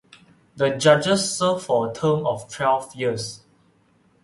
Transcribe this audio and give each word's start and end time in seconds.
The 0.55 0.71
judges 0.71 1.31
serve 1.37 1.61
for 1.61 1.87
a 1.87 1.93
term 1.93 2.25
of 2.25 2.49
twelve 2.51 2.95
years. 2.95 3.41